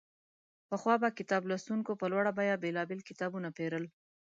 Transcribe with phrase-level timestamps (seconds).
[0.69, 3.85] پخوا به کتاب لوستونکو په لوړه بیه بېلابېل کتابونه پېرل.